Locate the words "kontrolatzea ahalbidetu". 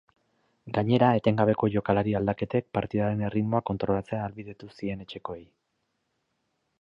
3.73-4.71